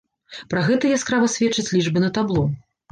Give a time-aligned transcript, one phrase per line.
[0.53, 2.53] Пра гэта яскрава сведчаць лічбы на табло.